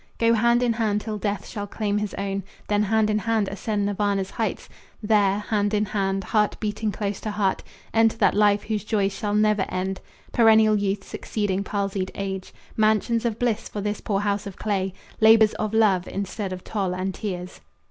[0.17, 3.85] Go hand in hand till death shall claim his own, Then hand in hand ascend
[3.85, 4.67] Nirvana's heights,
[5.03, 7.61] There, hand in hand, heart beating close to heart,
[7.93, 10.01] Enter that life whose joys shall never end,
[10.31, 15.53] Perennial youth succeeding palsied age, Mansions of bliss for this poor house of clay, Labors
[15.59, 17.61] of love instead of toil and tears."